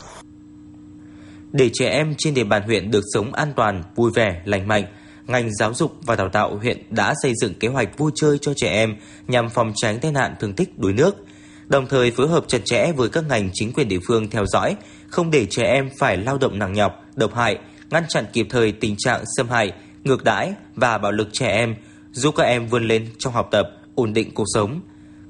[1.51, 4.83] Để trẻ em trên địa bàn huyện được sống an toàn, vui vẻ, lành mạnh,
[5.27, 8.53] ngành giáo dục và đào tạo huyện đã xây dựng kế hoạch vui chơi cho
[8.55, 8.95] trẻ em
[9.27, 11.15] nhằm phòng tránh tai nạn thương tích đuối nước,
[11.67, 14.75] đồng thời phối hợp chặt chẽ với các ngành chính quyền địa phương theo dõi,
[15.07, 17.57] không để trẻ em phải lao động nặng nhọc, độc hại,
[17.89, 19.71] ngăn chặn kịp thời tình trạng xâm hại,
[20.03, 21.75] ngược đãi và bạo lực trẻ em,
[22.11, 23.69] giúp các em vươn lên trong học tập,
[23.99, 24.81] ổn định cuộc sống.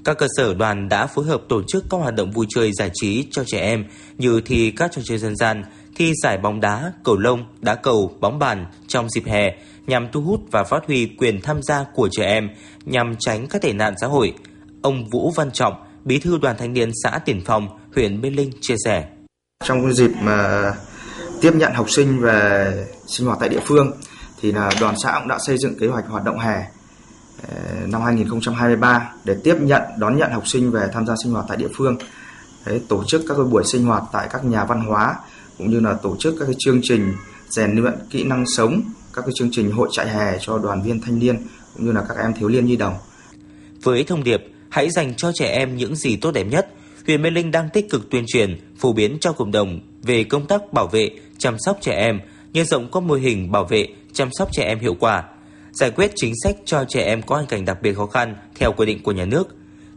[0.06, 2.90] Các cơ sở đoàn đã phối hợp tổ chức các hoạt động vui chơi giải
[2.94, 3.86] trí cho trẻ em
[4.18, 5.64] như thi các trò chơi dân gian,
[5.96, 9.50] thi giải bóng đá, cầu lông, đá cầu, bóng bàn trong dịp hè
[9.88, 12.50] nhằm thu hút và phát huy quyền tham gia của trẻ em
[12.86, 14.34] nhằm tránh các tệ nạn xã hội.
[14.82, 18.52] Ông Vũ Văn Trọng, Bí thư Đoàn Thanh niên xã Tiền Phong, huyện Mê Linh
[18.62, 19.08] chia sẻ.
[19.66, 20.72] Trong dịp mà
[21.42, 22.74] tiếp nhận học sinh về
[23.08, 23.92] sinh hoạt tại địa phương
[24.42, 26.66] thì là đoàn xã cũng đã xây dựng kế hoạch hoạt động hè
[27.48, 27.56] Ờ,
[27.88, 31.58] năm 2023 để tiếp nhận đón nhận học sinh về tham gia sinh hoạt tại
[31.58, 31.98] địa phương.
[32.66, 35.16] Đấy, tổ chức các buổi sinh hoạt tại các nhà văn hóa
[35.58, 37.14] cũng như là tổ chức các cái chương trình
[37.50, 38.82] rèn luyện kỹ năng sống,
[39.14, 41.38] các cái chương trình hội trại hè cho đoàn viên thanh niên
[41.74, 42.94] cũng như là các em thiếu niên nhi đồng.
[43.84, 46.68] Với thông điệp hãy dành cho trẻ em những gì tốt đẹp nhất,
[47.06, 50.46] huyện Mê Linh đang tích cực tuyên truyền, phổ biến cho cộng đồng về công
[50.46, 52.20] tác bảo vệ, chăm sóc trẻ em,
[52.54, 55.24] nhân rộng các mô hình bảo vệ, chăm sóc trẻ em hiệu quả,
[55.80, 58.72] giải quyết chính sách cho trẻ em có hoàn cảnh đặc biệt khó khăn theo
[58.72, 59.48] quy định của nhà nước,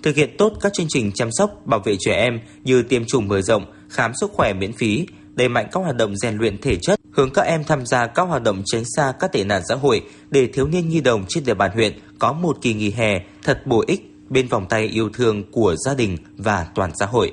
[0.03, 3.29] thực hiện tốt các chương trình chăm sóc bảo vệ trẻ em như tiêm chủng
[3.29, 6.77] mở rộng, khám sức khỏe miễn phí, đẩy mạnh các hoạt động rèn luyện thể
[6.83, 9.75] chất, hướng các em tham gia các hoạt động tránh xa các tệ nạn xã
[9.75, 13.21] hội để thiếu niên nhi đồng trên địa bàn huyện có một kỳ nghỉ hè
[13.43, 17.33] thật bổ ích bên vòng tay yêu thương của gia đình và toàn xã hội.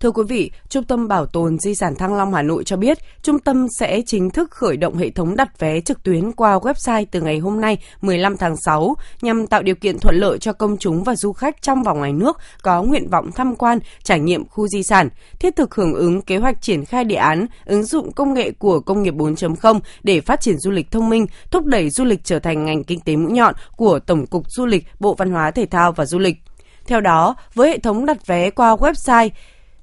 [0.00, 2.98] Thưa quý vị, Trung tâm Bảo tồn Di sản Thăng Long Hà Nội cho biết,
[3.22, 7.04] trung tâm sẽ chính thức khởi động hệ thống đặt vé trực tuyến qua website
[7.10, 10.76] từ ngày hôm nay 15 tháng 6 nhằm tạo điều kiện thuận lợi cho công
[10.78, 14.48] chúng và du khách trong và ngoài nước có nguyện vọng tham quan, trải nghiệm
[14.48, 18.12] khu di sản, thiết thực hưởng ứng kế hoạch triển khai đề án ứng dụng
[18.12, 21.90] công nghệ của công nghiệp 4.0 để phát triển du lịch thông minh, thúc đẩy
[21.90, 25.14] du lịch trở thành ngành kinh tế mũi nhọn của Tổng cục Du lịch, Bộ
[25.14, 26.36] Văn hóa Thể thao và Du lịch.
[26.86, 29.30] Theo đó, với hệ thống đặt vé qua website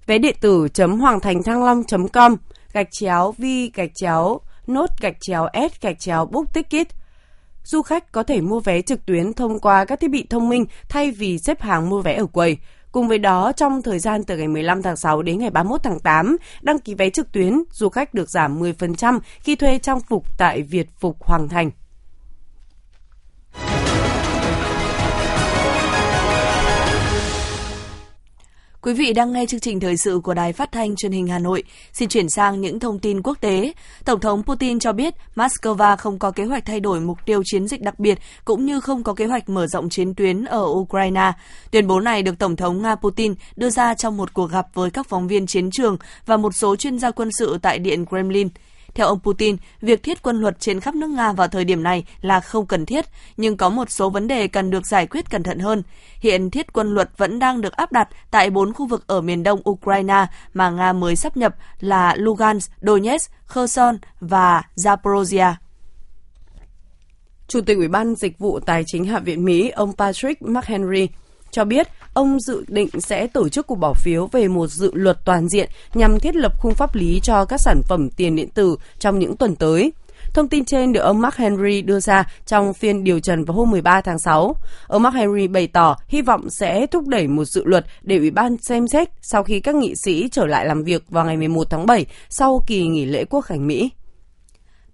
[0.06, 2.36] vé điện tử chấm hoàng thành thăng long com
[2.74, 6.88] gạch chéo vi gạch chéo nốt gạch chéo s gạch chéo book ticket
[7.64, 10.66] du khách có thể mua vé trực tuyến thông qua các thiết bị thông minh
[10.90, 12.58] thay vì xếp hàng mua vé ở quầy.
[12.92, 16.00] Cùng với đó, trong thời gian từ ngày 15 tháng 6 đến ngày 31 tháng
[16.00, 20.38] 8, đăng ký vé trực tuyến, du khách được giảm 10% khi thuê trang phục
[20.38, 21.72] tại Việt Phục Hoàng Thành.
[28.84, 31.40] Quý vị đang nghe chương trình thời sự của Đài Phát thanh Truyền hình Hà
[31.40, 31.64] Nội.
[31.94, 33.74] Xin chuyển sang những thông tin quốc tế.
[34.06, 37.68] Tổng thống Putin cho biết Moscow không có kế hoạch thay đổi mục tiêu chiến
[37.68, 41.32] dịch đặc biệt, cũng như không có kế hoạch mở rộng chiến tuyến ở Ukraine.
[41.72, 44.90] Tuyên bố này được Tổng thống Nga Putin đưa ra trong một cuộc gặp với
[44.90, 48.50] các phóng viên chiến trường và một số chuyên gia quân sự tại Điện Kremlin.
[48.96, 52.04] Theo ông Putin, việc thiết quân luật trên khắp nước Nga vào thời điểm này
[52.22, 53.06] là không cần thiết,
[53.38, 55.84] nhưng có một số vấn đề cần được giải quyết cẩn thận hơn.
[56.20, 59.44] Hiện thiết quân luật vẫn đang được áp đặt tại bốn khu vực ở miền
[59.44, 65.54] đông Ukraine mà Nga mới sắp nhập là Lugansk, Donetsk, Kherson và Zaporozhia.
[67.48, 71.08] Chủ tịch Ủy ban Dịch vụ Tài chính Hạ viện Mỹ, ông Patrick McHenry,
[71.54, 75.26] cho biết ông dự định sẽ tổ chức cuộc bỏ phiếu về một dự luật
[75.26, 78.76] toàn diện nhằm thiết lập khung pháp lý cho các sản phẩm tiền điện tử
[79.00, 79.92] trong những tuần tới.
[80.34, 83.72] Thông tin trên được ông Mark Henry đưa ra trong phiên điều trần vào hôm
[83.72, 84.56] 13 tháng 6.
[84.88, 88.32] Ông Mark Henry bày tỏ hy vọng sẽ thúc đẩy một dự luật để Ủy
[88.32, 91.70] ban xem xét sau khi các nghị sĩ trở lại làm việc vào ngày 11
[91.70, 93.90] tháng 7 sau kỳ nghỉ lễ quốc khánh Mỹ.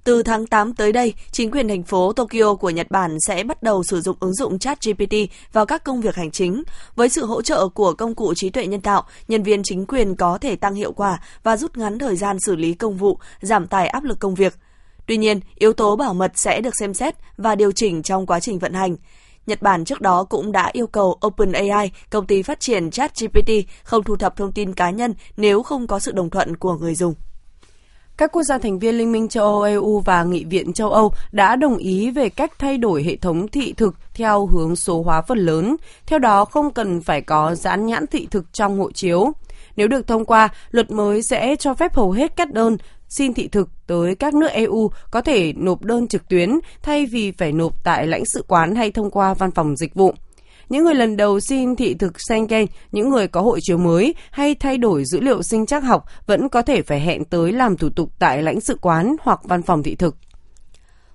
[0.03, 3.63] Từ tháng 8 tới đây, chính quyền thành phố Tokyo của Nhật Bản sẽ bắt
[3.63, 5.13] đầu sử dụng ứng dụng ChatGPT
[5.53, 6.63] vào các công việc hành chính.
[6.95, 10.15] Với sự hỗ trợ của công cụ trí tuệ nhân tạo, nhân viên chính quyền
[10.15, 13.67] có thể tăng hiệu quả và rút ngắn thời gian xử lý công vụ, giảm
[13.67, 14.55] tải áp lực công việc.
[15.05, 18.39] Tuy nhiên, yếu tố bảo mật sẽ được xem xét và điều chỉnh trong quá
[18.39, 18.95] trình vận hành.
[19.45, 23.51] Nhật Bản trước đó cũng đã yêu cầu OpenAI, công ty phát triển ChatGPT,
[23.83, 26.95] không thu thập thông tin cá nhân nếu không có sự đồng thuận của người
[26.95, 27.13] dùng.
[28.19, 31.13] Các quốc gia thành viên Liên minh châu Âu EU và Nghị viện châu Âu
[31.31, 35.21] đã đồng ý về cách thay đổi hệ thống thị thực theo hướng số hóa
[35.21, 35.75] phần lớn.
[36.05, 39.31] Theo đó, không cần phải có dán nhãn thị thực trong hộ chiếu.
[39.75, 42.77] Nếu được thông qua, luật mới sẽ cho phép hầu hết các đơn
[43.09, 47.31] xin thị thực tới các nước EU có thể nộp đơn trực tuyến thay vì
[47.31, 50.13] phải nộp tại lãnh sự quán hay thông qua văn phòng dịch vụ.
[50.69, 54.55] Những người lần đầu xin thị thực Schengen, những người có hộ chiếu mới hay
[54.55, 57.89] thay đổi dữ liệu sinh trắc học vẫn có thể phải hẹn tới làm thủ
[57.89, 60.15] tục tại lãnh sự quán hoặc văn phòng thị thực.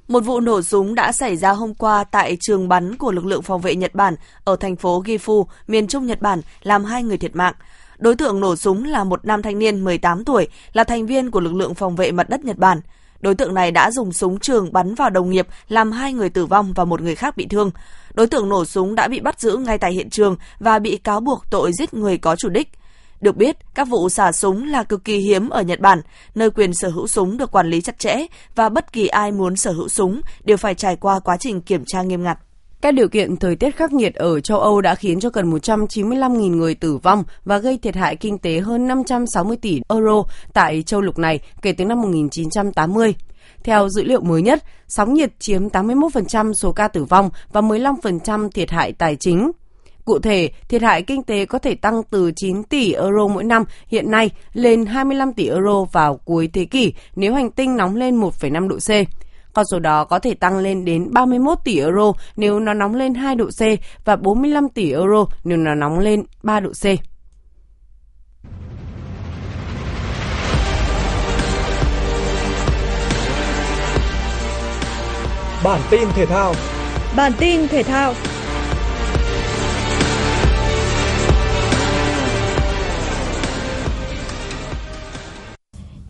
[0.08, 3.42] Một vụ nổ súng đã xảy ra hôm qua tại trường bắn của lực lượng
[3.42, 4.14] phòng vệ Nhật Bản
[4.44, 7.54] ở thành phố Gifu, miền trung Nhật Bản, làm hai người thiệt mạng.
[7.98, 11.40] Đối tượng nổ súng là một nam thanh niên 18 tuổi, là thành viên của
[11.40, 12.80] lực lượng phòng vệ mặt đất Nhật Bản.
[13.20, 16.46] Đối tượng này đã dùng súng trường bắn vào đồng nghiệp, làm hai người tử
[16.46, 17.70] vong và một người khác bị thương.
[18.14, 21.20] Đối tượng nổ súng đã bị bắt giữ ngay tại hiện trường và bị cáo
[21.20, 22.68] buộc tội giết người có chủ đích.
[23.20, 26.00] Được biết, các vụ xả súng là cực kỳ hiếm ở Nhật Bản,
[26.34, 29.56] nơi quyền sở hữu súng được quản lý chặt chẽ và bất kỳ ai muốn
[29.56, 32.38] sở hữu súng đều phải trải qua quá trình kiểm tra nghiêm ngặt.
[32.84, 36.56] Các điều kiện thời tiết khắc nghiệt ở châu Âu đã khiến cho gần 195.000
[36.56, 41.00] người tử vong và gây thiệt hại kinh tế hơn 560 tỷ euro tại châu
[41.00, 43.14] lục này kể từ năm 1980.
[43.64, 48.50] Theo dữ liệu mới nhất, sóng nhiệt chiếm 81% số ca tử vong và 15%
[48.50, 49.50] thiệt hại tài chính.
[50.04, 53.64] Cụ thể, thiệt hại kinh tế có thể tăng từ 9 tỷ euro mỗi năm
[53.88, 58.20] hiện nay lên 25 tỷ euro vào cuối thế kỷ nếu hành tinh nóng lên
[58.20, 58.90] 1,5 độ C.
[59.54, 63.14] Con số đó có thể tăng lên đến 31 tỷ euro nếu nó nóng lên
[63.14, 63.60] 2 độ C
[64.04, 66.84] và 45 tỷ euro nếu nó nóng lên 3 độ C.
[75.64, 76.54] Bản tin thể thao
[77.16, 78.14] Bản tin thể thao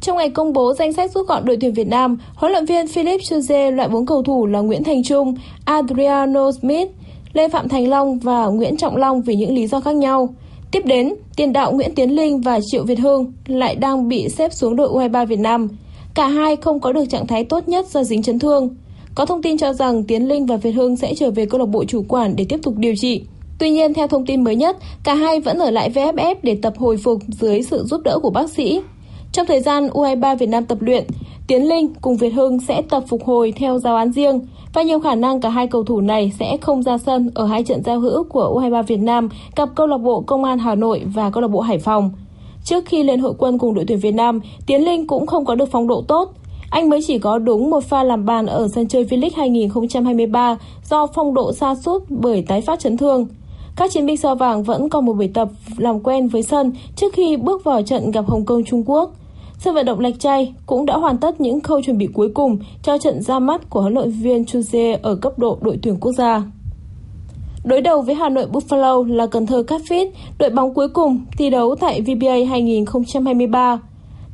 [0.05, 2.87] Trong ngày công bố danh sách rút gọn đội tuyển Việt Nam, huấn luyện viên
[2.87, 6.90] Philip Chuze loại bốn cầu thủ là Nguyễn Thành Trung, Adriano Smith,
[7.33, 10.29] Lê Phạm Thành Long và Nguyễn Trọng Long vì những lý do khác nhau.
[10.71, 14.53] Tiếp đến, tiền đạo Nguyễn Tiến Linh và Triệu Việt Hương lại đang bị xếp
[14.53, 15.69] xuống đội U23 Việt Nam.
[16.14, 18.77] Cả hai không có được trạng thái tốt nhất do dính chấn thương.
[19.14, 21.69] Có thông tin cho rằng Tiến Linh và Việt Hương sẽ trở về câu lạc
[21.69, 23.25] bộ chủ quản để tiếp tục điều trị.
[23.59, 26.73] Tuy nhiên, theo thông tin mới nhất, cả hai vẫn ở lại VFF để tập
[26.77, 28.81] hồi phục dưới sự giúp đỡ của bác sĩ.
[29.35, 31.07] Trong thời gian U23 Việt Nam tập luyện,
[31.47, 34.40] Tiến Linh cùng Việt Hưng sẽ tập phục hồi theo giáo án riêng
[34.73, 37.64] và nhiều khả năng cả hai cầu thủ này sẽ không ra sân ở hai
[37.64, 41.03] trận giao hữu của U23 Việt Nam gặp câu lạc bộ Công an Hà Nội
[41.05, 42.11] và câu lạc bộ Hải Phòng.
[42.64, 45.55] Trước khi lên hội quân cùng đội tuyển Việt Nam, Tiến Linh cũng không có
[45.55, 46.33] được phong độ tốt.
[46.70, 50.57] Anh mới chỉ có đúng một pha làm bàn ở sân chơi V-League 2023
[50.90, 53.27] do phong độ xa sút bởi tái phát chấn thương.
[53.77, 57.12] Các chiến binh sao vàng vẫn còn một buổi tập làm quen với sân trước
[57.12, 59.11] khi bước vào trận gặp Hồng Kông Trung Quốc.
[59.64, 62.59] Sân vận động Lạch Tray cũng đã hoàn tất những khâu chuẩn bị cuối cùng
[62.83, 66.12] cho trận ra mắt của huấn luyện viên Chuze ở cấp độ đội tuyển quốc
[66.12, 66.42] gia.
[67.64, 71.50] Đối đầu với Hà Nội Buffalo là Cần Thơ Catfish, đội bóng cuối cùng thi
[71.50, 73.81] đấu tại VBA 2023.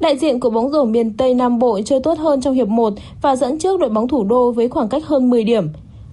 [0.00, 2.92] Đại diện của bóng rổ miền Tây Nam Bộ chơi tốt hơn trong hiệp 1
[3.22, 5.68] và dẫn trước đội bóng thủ đô với khoảng cách hơn 10 điểm.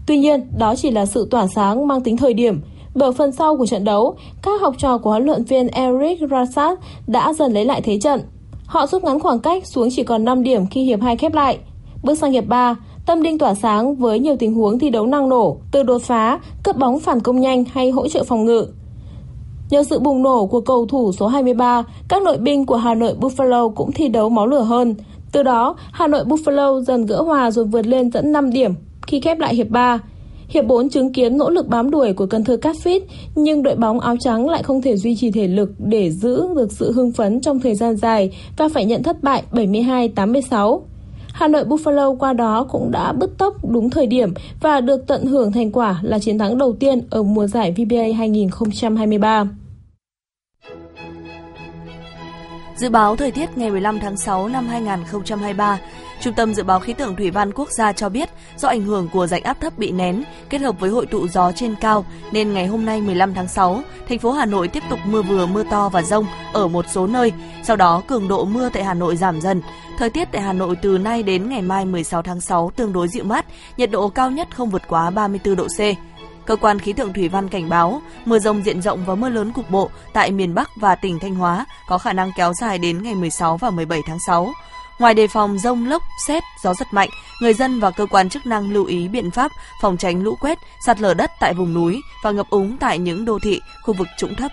[0.07, 2.61] Tuy nhiên, đó chỉ là sự tỏa sáng mang tính thời điểm.
[2.95, 6.79] Bởi phần sau của trận đấu, các học trò của huấn luyện viên Eric Rasat
[7.07, 8.21] đã dần lấy lại thế trận.
[8.67, 11.57] Họ rút ngắn khoảng cách xuống chỉ còn 5 điểm khi hiệp 2 khép lại.
[12.03, 12.75] Bước sang hiệp 3,
[13.05, 16.39] Tâm Đinh tỏa sáng với nhiều tình huống thi đấu năng nổ, từ đột phá,
[16.63, 18.67] cướp bóng phản công nhanh hay hỗ trợ phòng ngự.
[19.69, 23.15] Nhờ sự bùng nổ của cầu thủ số 23, các nội binh của Hà Nội
[23.19, 24.95] Buffalo cũng thi đấu máu lửa hơn.
[25.31, 28.73] Từ đó, Hà Nội Buffalo dần gỡ hòa rồi vượt lên dẫn 5 điểm
[29.07, 29.99] khi khép lại hiệp 3.
[30.49, 32.99] Hiệp 4 chứng kiến nỗ lực bám đuổi của Cần Thơ Catfish,
[33.35, 36.71] nhưng đội bóng áo trắng lại không thể duy trì thể lực để giữ được
[36.71, 40.81] sự hưng phấn trong thời gian dài và phải nhận thất bại 72-86.
[41.33, 45.25] Hà Nội Buffalo qua đó cũng đã bứt tốc đúng thời điểm và được tận
[45.25, 49.47] hưởng thành quả là chiến thắng đầu tiên ở mùa giải VBA 2023.
[52.75, 55.79] Dự báo thời tiết ngày 15 tháng 6 năm 2023,
[56.21, 59.09] Trung tâm Dự báo Khí tượng Thủy văn Quốc gia cho biết do ảnh hưởng
[59.13, 62.53] của rãnh áp thấp bị nén kết hợp với hội tụ gió trên cao nên
[62.53, 65.63] ngày hôm nay 15 tháng 6, thành phố Hà Nội tiếp tục mưa vừa mưa
[65.71, 67.33] to và rông ở một số nơi.
[67.63, 69.61] Sau đó cường độ mưa tại Hà Nội giảm dần.
[69.97, 73.07] Thời tiết tại Hà Nội từ nay đến ngày mai 16 tháng 6 tương đối
[73.07, 73.45] dịu mát,
[73.77, 75.79] nhiệt độ cao nhất không vượt quá 34 độ C.
[76.45, 79.51] Cơ quan khí tượng thủy văn cảnh báo, mưa rông diện rộng và mưa lớn
[79.51, 83.03] cục bộ tại miền Bắc và tỉnh Thanh Hóa có khả năng kéo dài đến
[83.03, 84.53] ngày 16 và 17 tháng 6.
[84.99, 87.09] Ngoài đề phòng rông lốc, xét, gió giật mạnh,
[87.41, 90.57] người dân và cơ quan chức năng lưu ý biện pháp phòng tránh lũ quét,
[90.85, 94.07] sạt lở đất tại vùng núi và ngập úng tại những đô thị, khu vực
[94.17, 94.51] trũng thấp.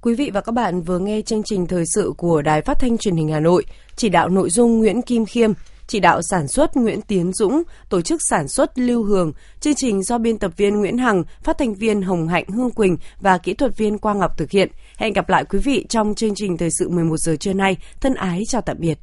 [0.00, 2.98] Quý vị và các bạn vừa nghe chương trình thời sự của Đài Phát thanh
[2.98, 3.64] Truyền hình Hà Nội,
[3.96, 5.52] chỉ đạo nội dung Nguyễn Kim Khiêm,
[5.86, 10.02] chỉ đạo sản xuất Nguyễn Tiến Dũng, tổ chức sản xuất Lưu Hường, chương trình
[10.02, 13.54] do biên tập viên Nguyễn Hằng, phát thanh viên Hồng Hạnh Hương Quỳnh và kỹ
[13.54, 14.68] thuật viên Quang Ngọc thực hiện.
[14.96, 17.76] Hẹn gặp lại quý vị trong chương trình thời sự 11 giờ trưa nay.
[18.00, 18.98] Thân ái chào tạm biệt.